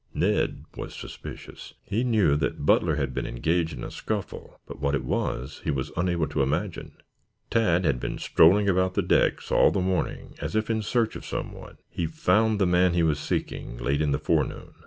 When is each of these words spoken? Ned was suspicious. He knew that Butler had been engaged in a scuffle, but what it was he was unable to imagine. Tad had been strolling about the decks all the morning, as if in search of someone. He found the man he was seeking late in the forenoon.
Ned 0.15 0.65
was 0.75 0.95
suspicious. 0.95 1.75
He 1.83 2.03
knew 2.03 2.35
that 2.37 2.65
Butler 2.65 2.95
had 2.95 3.13
been 3.13 3.27
engaged 3.27 3.73
in 3.77 3.83
a 3.83 3.91
scuffle, 3.91 4.59
but 4.65 4.79
what 4.79 4.95
it 4.95 5.03
was 5.05 5.61
he 5.63 5.69
was 5.69 5.91
unable 5.95 6.25
to 6.29 6.41
imagine. 6.41 6.97
Tad 7.51 7.85
had 7.85 7.99
been 7.99 8.17
strolling 8.17 8.67
about 8.67 8.95
the 8.95 9.03
decks 9.03 9.51
all 9.51 9.69
the 9.69 9.79
morning, 9.79 10.33
as 10.41 10.55
if 10.55 10.71
in 10.71 10.81
search 10.81 11.15
of 11.15 11.23
someone. 11.23 11.77
He 11.87 12.07
found 12.07 12.57
the 12.57 12.65
man 12.65 12.95
he 12.95 13.03
was 13.03 13.19
seeking 13.19 13.77
late 13.77 14.01
in 14.01 14.09
the 14.11 14.17
forenoon. 14.17 14.73